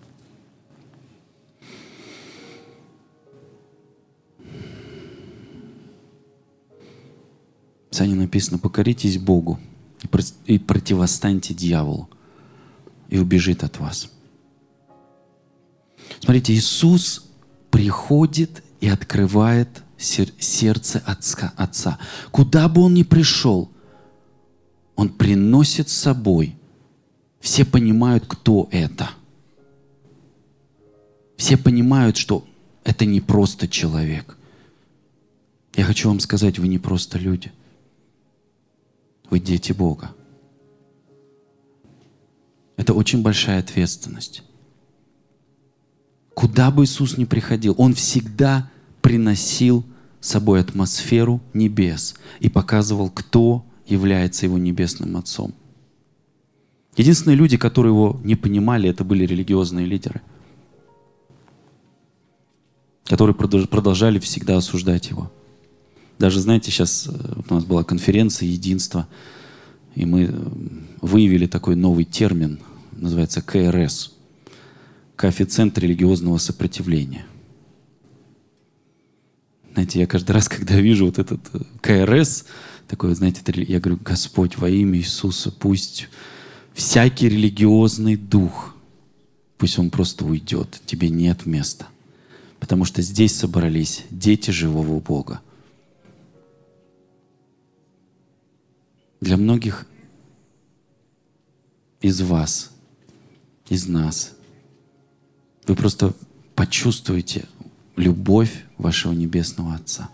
[7.94, 9.60] Писании написано, покоритесь Богу
[10.48, 12.10] и противостаньте дьяволу,
[13.08, 14.10] и убежит от вас.
[16.20, 17.30] Смотрите, Иисус
[17.70, 22.00] приходит и открывает сердце Отца.
[22.32, 23.70] Куда бы он ни пришел,
[24.96, 26.56] он приносит с собой.
[27.42, 29.12] Все понимают, кто это.
[31.38, 32.44] Все понимают, что
[32.84, 34.36] это не просто человек.
[35.76, 37.52] Я хочу вам сказать, вы не просто люди.
[39.30, 40.14] Вы дети Бога.
[42.76, 44.44] Это очень большая ответственность.
[46.34, 48.70] Куда бы Иисус ни приходил, Он всегда
[49.02, 49.86] приносил
[50.20, 55.54] с собой атмосферу небес и показывал, кто является Его небесным Отцом.
[56.96, 60.22] Единственные люди, которые его не понимали, это были религиозные лидеры,
[63.06, 65.32] которые продолжали всегда осуждать его.
[66.24, 69.10] Даже, знаете, сейчас э, у нас была конференция «Единство»,
[69.94, 70.48] и мы э,
[71.02, 72.62] выявили такой новый термин,
[72.94, 74.14] называется КРС,
[75.18, 77.26] коэффициент религиозного сопротивления.
[79.74, 82.46] Знаете, я каждый раз, когда вижу вот этот э, КРС,
[82.88, 86.08] такой, знаете, я говорю, Господь, во имя Иисуса, пусть
[86.74, 88.78] всякий религиозный дух,
[89.58, 91.88] пусть он просто уйдет, тебе нет места.
[92.62, 95.42] Потому что здесь собрались дети живого Бога.
[99.24, 99.86] Для многих
[102.02, 102.72] из вас,
[103.70, 104.34] из нас,
[105.66, 106.14] вы просто
[106.56, 107.46] почувствуете
[107.96, 110.10] любовь вашего Небесного Отца.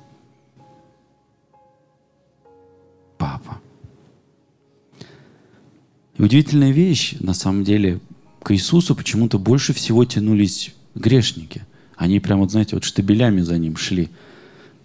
[3.18, 3.60] Папа.
[6.16, 8.00] И удивительная вещь, на самом деле,
[8.44, 11.66] к Иисусу почему-то больше всего тянулись грешники.
[11.96, 14.10] Они прямо, знаете, вот штабелями за ним шли.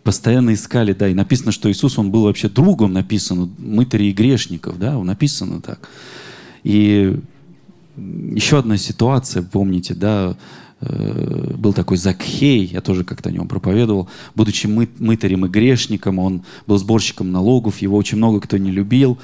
[0.05, 4.79] Постоянно искали, да, и написано, что Иисус, он был вообще другом, написано, мытарей и грешников,
[4.79, 5.89] да, написано так.
[6.63, 7.19] И
[7.97, 10.37] еще одна ситуация, помните, да,
[10.81, 16.19] э, был такой Закхей, я тоже как-то о нем проповедовал, будучи мы, мытарем и грешником,
[16.19, 19.19] он был сборщиком налогов, его очень много кто не любил,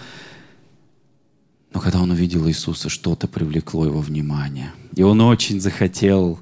[1.74, 4.72] но когда он увидел Иисуса, что-то привлекло его внимание.
[4.96, 6.40] И он очень захотел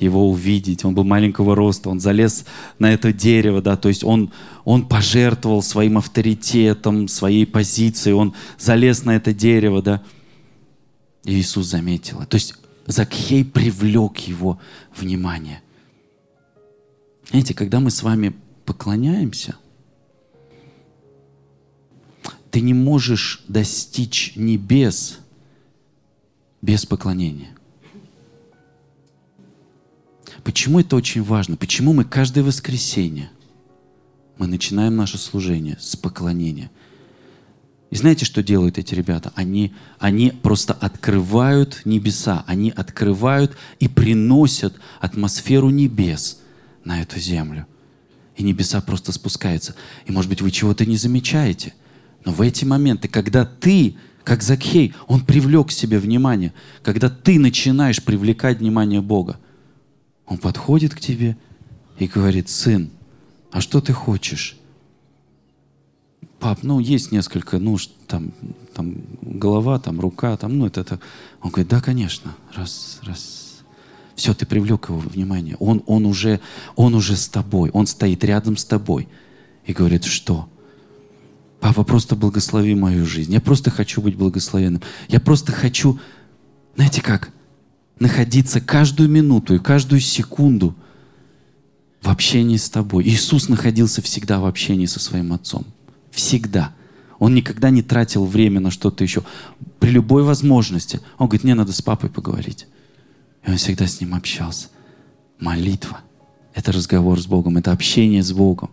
[0.00, 0.84] его увидеть.
[0.84, 2.44] Он был маленького роста, он залез
[2.78, 4.32] на это дерево, да, то есть он,
[4.64, 10.02] он пожертвовал своим авторитетом, своей позицией, он залез на это дерево, да.
[11.24, 12.24] И Иисус заметил.
[12.26, 12.54] То есть
[12.86, 14.58] Закхей привлек его
[14.96, 15.62] внимание.
[17.28, 18.34] Знаете, когда мы с вами
[18.64, 19.54] поклоняемся–
[22.50, 25.18] ты не можешь достичь небес
[26.60, 27.56] без поклонения.
[30.44, 31.56] Почему это очень важно?
[31.56, 33.30] Почему мы каждое воскресенье
[34.38, 36.70] мы начинаем наше служение с поклонения?
[37.90, 39.32] И знаете, что делают эти ребята?
[39.34, 46.40] Они, они просто открывают небеса, они открывают и приносят атмосферу небес
[46.84, 47.66] на эту землю.
[48.36, 49.74] И небеса просто спускаются.
[50.06, 51.74] И, может быть, вы чего-то не замечаете.
[52.24, 57.40] Но в эти моменты, когда ты, как Закхей, он привлек к себе внимание, когда ты
[57.40, 59.40] начинаешь привлекать внимание Бога,
[60.30, 61.36] он подходит к тебе
[61.98, 62.90] и говорит, сын,
[63.50, 64.56] а что ты хочешь?
[66.38, 68.32] Пап, ну, есть несколько, ну, там,
[68.72, 71.00] там голова, там рука, там, ну, это, это.
[71.42, 73.62] Он говорит, да, конечно, раз, раз.
[74.14, 75.56] Все, ты привлек его внимание.
[75.58, 76.40] Он, он, уже,
[76.76, 79.08] он уже с тобой, он стоит рядом с тобой.
[79.66, 80.48] И говорит, что?
[81.58, 83.32] Папа, просто благослови мою жизнь.
[83.32, 84.80] Я просто хочу быть благословенным.
[85.08, 85.98] Я просто хочу,
[86.76, 87.32] знаете как,
[88.00, 90.74] находиться каждую минуту и каждую секунду
[92.02, 93.04] в общении с тобой.
[93.04, 95.64] Иисус находился всегда в общении со своим Отцом.
[96.10, 96.74] Всегда.
[97.20, 99.22] Он никогда не тратил время на что-то еще.
[99.78, 101.00] При любой возможности.
[101.18, 102.66] Он говорит, мне надо с папой поговорить.
[103.46, 104.68] И он всегда с ним общался.
[105.38, 106.00] Молитва.
[106.54, 108.70] Это разговор с Богом, это общение с Богом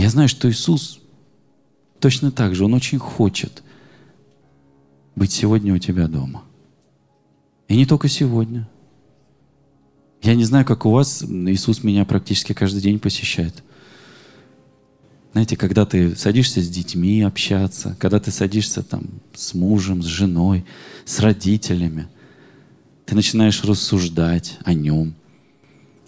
[0.00, 1.00] я знаю, что Иисус
[2.00, 3.62] точно так же, Он очень хочет
[5.14, 6.44] быть сегодня у тебя дома.
[7.68, 8.68] И не только сегодня.
[10.22, 13.62] Я не знаю, как у вас, Иисус меня практически каждый день посещает.
[15.32, 20.64] Знаете, когда ты садишься с детьми общаться, когда ты садишься там с мужем, с женой,
[21.04, 22.08] с родителями,
[23.04, 25.14] ты начинаешь рассуждать о нем.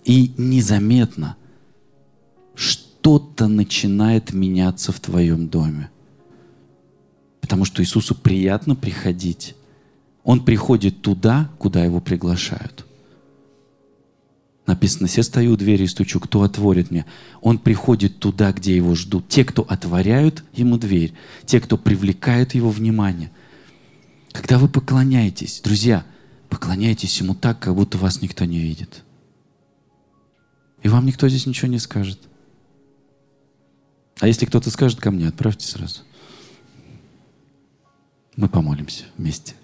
[0.04, 1.36] И незаметно,
[2.54, 5.88] что что-то начинает меняться в твоем доме.
[7.40, 9.54] Потому что Иисусу приятно приходить.
[10.28, 12.84] Он приходит туда, куда его приглашают.
[14.66, 17.06] Написано, все стою у двери и стучу, кто отворит мне?
[17.40, 19.26] Он приходит туда, где его ждут.
[19.30, 21.14] Те, кто отворяют ему дверь,
[21.46, 23.30] те, кто привлекают его внимание.
[24.32, 26.04] Когда вы поклоняетесь, друзья,
[26.50, 29.04] поклоняйтесь ему так, как будто вас никто не видит.
[30.82, 32.20] И вам никто здесь ничего не скажет.
[34.20, 36.02] А если кто-то скажет ко мне, отправьте сразу.
[38.36, 39.54] Мы помолимся вместе.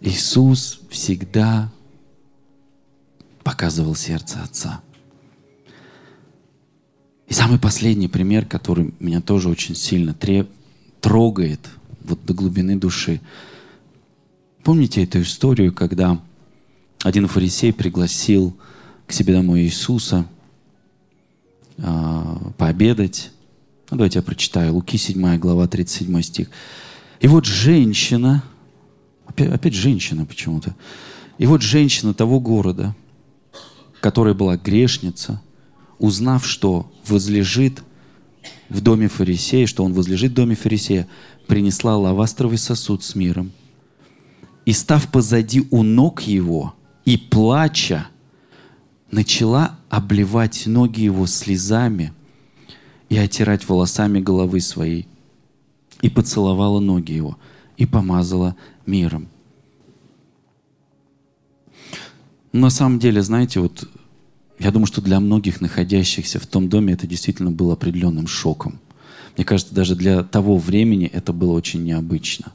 [0.00, 1.70] Иисус всегда
[3.42, 4.80] показывал сердце Отца.
[7.26, 10.14] И самый последний пример, который меня тоже очень сильно
[11.00, 11.60] трогает
[12.02, 13.20] вот до глубины души.
[14.64, 16.20] Помните эту историю, когда
[17.02, 18.56] один фарисей пригласил
[19.06, 20.26] к себе домой Иисуса
[21.76, 22.22] э,
[22.56, 23.30] пообедать.
[23.90, 24.74] Ну, давайте я прочитаю.
[24.74, 26.50] Луки 7 глава 37 стих.
[27.20, 28.42] И вот женщина,
[29.38, 30.74] опять, опять женщина почему-то,
[31.38, 32.94] и вот женщина того города,
[34.00, 35.40] которая была грешница,
[35.98, 37.82] узнав, что возлежит
[38.68, 41.08] в доме фарисея, что он возлежит в доме фарисея,
[41.46, 43.52] принесла лавастровый сосуд с миром.
[44.64, 46.74] И став позади у ног его
[47.04, 48.08] и плача,
[49.10, 52.12] начала обливать ноги его слезами
[53.08, 55.08] и отирать волосами головы своей.
[56.02, 57.38] И поцеловала ноги его,
[57.78, 58.56] и помазала
[58.88, 59.28] миром.
[62.52, 63.88] На самом деле, знаете, вот
[64.58, 68.80] я думаю, что для многих находящихся в том доме это действительно было определенным шоком.
[69.36, 72.52] Мне кажется, даже для того времени это было очень необычно.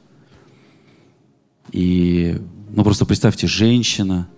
[1.72, 2.38] И,
[2.70, 4.28] ну просто представьте, женщина,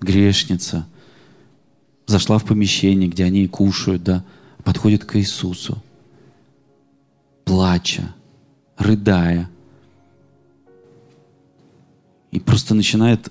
[0.00, 0.86] грешница,
[2.06, 4.24] зашла в помещение, где они кушают, да,
[4.62, 5.82] подходит к Иисусу,
[7.44, 8.14] плача,
[8.76, 9.50] рыдая,
[12.30, 13.28] и просто начинает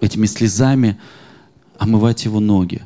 [0.00, 0.98] этими слезами
[1.78, 2.82] омывать его ноги.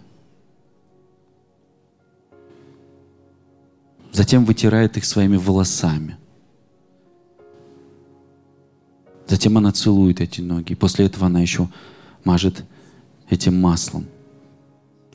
[4.13, 6.17] Затем вытирает их своими волосами.
[9.27, 10.73] Затем она целует эти ноги.
[10.73, 11.69] И после этого она еще
[12.25, 12.65] мажет
[13.29, 14.07] этим маслом.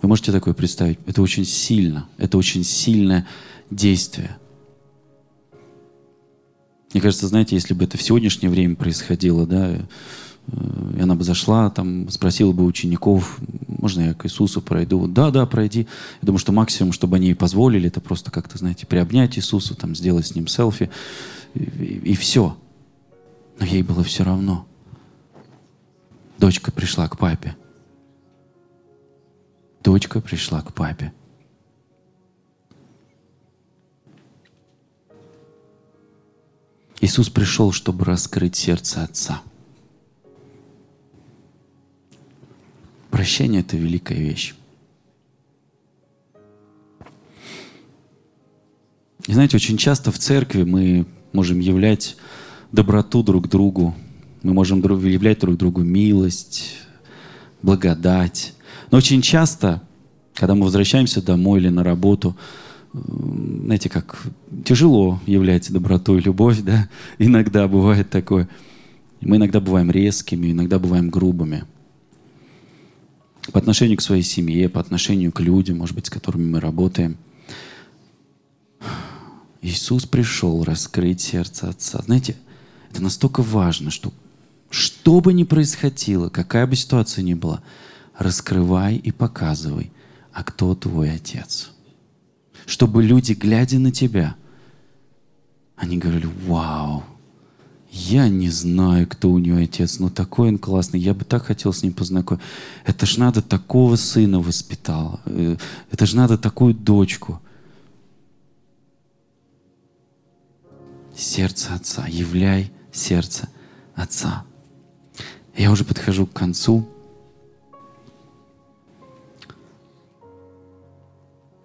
[0.02, 1.00] Вы можете такое представить?
[1.06, 2.08] Это очень сильно.
[2.18, 3.26] Это очень сильное
[3.70, 4.38] действие.
[6.94, 11.70] Мне кажется, знаете, если бы это в сегодняшнее время происходило, да, и она бы зашла,
[11.70, 15.08] там, спросила бы учеников, можно я к Иисусу пройду?
[15.08, 15.82] Да, да, пройди.
[16.22, 19.96] Я думаю, что максимум, чтобы они ей позволили, это просто как-то, знаете, приобнять Иисуса, там,
[19.96, 20.90] сделать с ним селфи,
[21.54, 22.58] и, и, и все.
[23.60, 24.66] Но ей было все равно.
[26.38, 27.56] Дочка пришла к папе.
[29.84, 31.14] Дочка пришла к папе.
[37.02, 39.42] Иисус пришел, чтобы раскрыть сердце Отца–
[43.12, 44.56] Прощение– это великая вещь.
[49.28, 52.16] И знаете, очень часто в церкви мы можем являть
[52.72, 53.94] доброту друг другу,
[54.44, 56.78] мы можем являть друг другу милость,
[57.62, 58.54] благодать.
[58.90, 59.82] Но очень часто,
[60.34, 62.36] когда мы возвращаемся домой или на работу,
[62.94, 64.22] знаете, как
[64.66, 66.90] тяжело являть доброту и любовь, да?
[67.20, 68.50] Иногда бывает такое.
[69.22, 71.66] Мы иногда бываем резкими, иногда бываем грубыми–
[73.52, 77.18] по отношению к своей семье, по отношению к людям, может быть, с которыми мы работаем.
[79.62, 82.02] Иисус пришел раскрыть сердце Отца.
[82.06, 82.36] Знаете,
[82.92, 84.14] это настолько важно, что
[84.70, 87.62] что бы ни происходило, какая бы ситуация ни была,
[88.18, 89.92] раскрывай и показывай,
[90.32, 91.72] а кто твой Отец.
[92.72, 94.38] Чтобы люди, глядя на тебя,
[95.76, 97.04] они говорили, вау,
[97.90, 100.98] я не знаю, кто у нее отец, но такой он классный.
[100.98, 102.48] Я бы так хотел с ним познакомиться.
[102.86, 105.20] Это ж надо такого сына воспитал.
[105.26, 105.58] Э,
[105.92, 107.42] это ж надо такую дочку.
[111.14, 112.08] Сердце отца.
[112.08, 113.50] Являй сердце
[113.96, 114.46] отца.
[115.58, 116.88] Я уже подхожу к концу.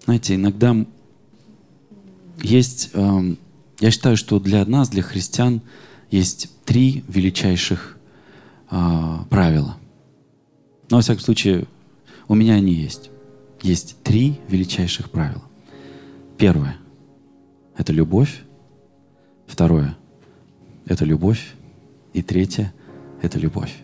[0.05, 0.85] Знаете, иногда
[2.43, 3.39] есть, эм,
[3.81, 5.61] я считаю, что для нас, для христиан,
[6.11, 7.99] есть три величайших
[8.71, 9.77] э, правила.
[10.91, 11.67] Но, во всяком случае,
[12.29, 13.11] у меня они есть.
[13.63, 15.43] Есть три величайших правила.
[16.39, 16.77] Первое–
[17.77, 18.43] это любовь.
[19.47, 19.97] Второе–
[20.87, 21.55] это любовь.
[22.13, 22.73] И третье–
[23.23, 23.75] это любовь.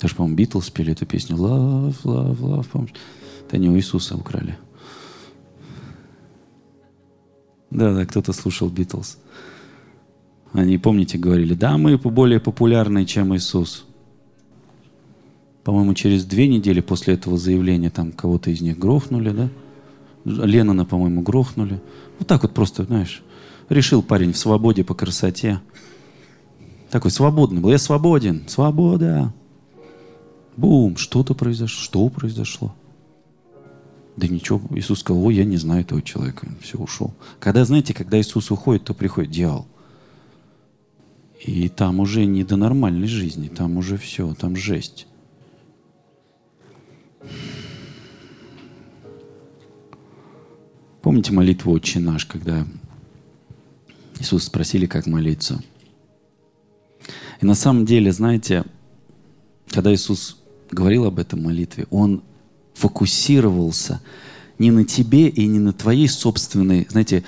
[0.00, 2.66] Даже, по-моему, Битлз спели эту песню «Love, love, love».
[2.70, 2.92] Помнишь?
[3.46, 4.58] Это не у Иисуса украли.
[7.70, 9.18] Да, да, кто-то слушал Битлз.
[10.52, 13.84] Они, помните, говорили, да, мы более популярны, чем Иисус.
[15.62, 19.48] По-моему, через две недели после этого заявления там кого-то из них грохнули, да?
[20.24, 21.80] Леннона, по-моему, грохнули.
[22.18, 23.22] Вот так вот просто, знаешь,
[23.68, 25.60] решил парень в свободе по красоте.
[26.90, 27.70] Такой свободный был.
[27.70, 28.44] Я свободен.
[28.48, 29.32] Свобода.
[30.56, 30.96] Бум.
[30.96, 31.82] Что-то произошло.
[31.82, 32.74] Что произошло?
[34.16, 36.48] Да ничего, Иисус сказал, ой, я не знаю этого человека.
[36.62, 37.14] Все, ушел.
[37.38, 39.66] Когда, знаете, когда Иисус уходит, то приходит дьявол.
[41.44, 45.06] И там уже не до нормальной жизни, там уже все, там жесть.
[51.02, 52.66] Помните молитву «Отче наш», когда
[54.18, 55.62] Иисус спросили, как молиться?
[57.40, 58.64] И на самом деле, знаете,
[59.68, 60.38] когда Иисус
[60.70, 62.22] говорил об этом молитве, Он
[62.76, 64.00] фокусировался
[64.58, 67.24] не на тебе и не на твоей собственной, знаете,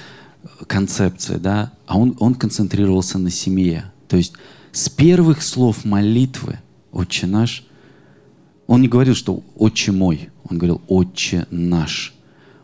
[0.67, 3.93] концепции, да, а он, он концентрировался на семье.
[4.09, 4.35] То есть
[4.73, 6.59] с первых слов молитвы
[6.93, 7.65] «Отче наш»
[8.67, 12.15] он не говорил, что «Отче мой», он говорил «Отче наш».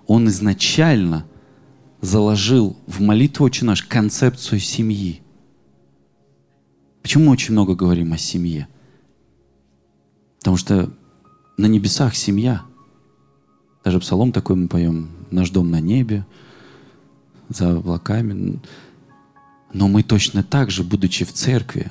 [0.07, 1.25] Он изначально
[2.03, 5.23] заложил в молитву «Отче наш» концепцию семьи.
[7.03, 8.69] Почему мы очень много говорим о семье?
[10.39, 10.93] Потому что
[11.57, 12.63] на небесах семья.
[13.85, 16.25] Даже псалом такой мы поем «Наш дом на небе»,
[17.49, 18.61] за облаками.
[19.73, 21.91] Но мы точно так же, будучи в церкви,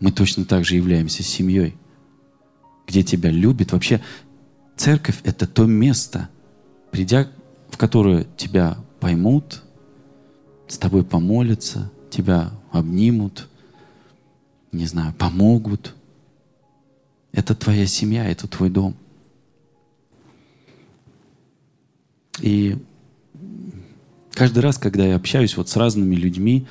[0.00, 1.76] мы точно так же являемся семьей,
[2.86, 3.72] где тебя любят.
[3.72, 4.02] Вообще,
[4.76, 6.28] церковь— это то место,
[6.90, 7.28] придя,
[7.70, 9.62] в которое тебя поймут,
[10.66, 13.48] с тобой помолятся, тебя обнимут,
[14.72, 15.94] не знаю, помогут.
[17.32, 18.96] Это твоя семья, это твой дом.
[22.40, 22.76] И
[24.32, 26.66] каждый раз, когда я общаюсь вот с разными людьми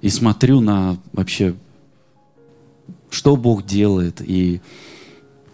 [0.00, 1.54] и смотрю на вообще,
[3.10, 4.60] что Бог делает, и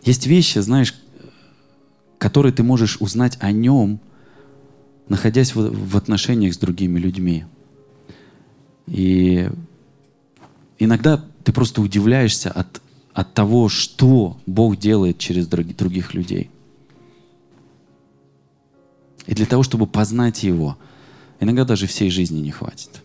[0.05, 0.95] есть вещи, знаешь,
[2.19, 4.01] которые ты можешь узнать о нем,
[5.09, 7.45] находясь в, в отношениях с другими людьми.
[8.87, 9.51] И
[10.79, 12.81] иногда ты просто удивляешься от,
[13.13, 16.51] от того, что Бог делает через других людей.
[19.29, 20.77] И для того, чтобы познать Его–
[21.41, 23.03] Иногда даже всей жизни не хватит.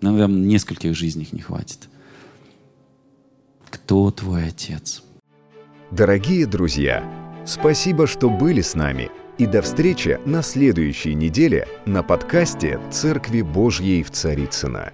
[0.00, 1.88] Иногда нескольких жизней не хватит.
[3.68, 5.02] Кто твой отец?
[5.90, 7.04] Дорогие друзья,
[7.46, 9.10] спасибо, что были с нами.
[9.36, 14.92] И до встречи на следующей неделе на подкасте «Церкви Божьей в Царицына.